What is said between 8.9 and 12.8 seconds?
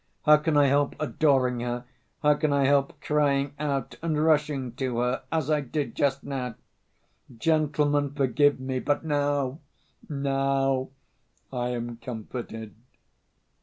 now, now I am comforted."